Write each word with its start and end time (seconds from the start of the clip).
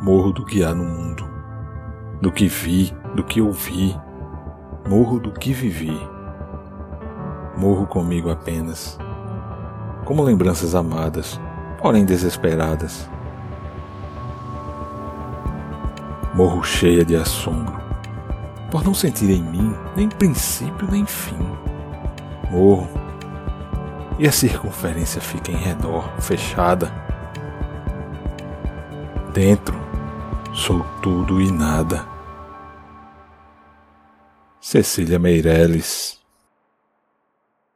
Morro 0.00 0.32
do 0.32 0.46
que 0.46 0.64
há 0.64 0.74
no 0.74 0.84
mundo, 0.84 1.28
do 2.22 2.32
que 2.32 2.48
vi, 2.48 2.90
do 3.14 3.22
que 3.22 3.42
ouvi, 3.42 3.94
morro 4.88 5.20
do 5.20 5.30
que 5.30 5.52
vivi. 5.52 6.00
Morro 7.54 7.86
comigo 7.86 8.30
apenas, 8.30 8.98
como 10.06 10.22
lembranças 10.22 10.74
amadas, 10.74 11.38
porém 11.82 12.06
desesperadas. 12.06 13.10
Morro 16.34 16.62
cheia 16.62 17.04
de 17.04 17.14
assombro, 17.14 17.78
por 18.70 18.82
não 18.82 18.94
sentir 18.94 19.28
em 19.28 19.42
mim 19.42 19.74
nem 19.94 20.08
princípio 20.08 20.88
nem 20.90 21.04
fim. 21.04 21.36
Morro 22.50 22.88
e 24.18 24.26
a 24.26 24.32
circunferência 24.32 25.20
fica 25.20 25.50
em 25.50 25.56
redor, 25.56 26.10
fechada. 26.20 26.90
Dentro 29.32 29.79
sou 30.52 30.84
tudo 31.02 31.40
e 31.40 31.50
nada. 31.50 32.06
Cecília 34.60 35.18
Meirelles 35.18 36.19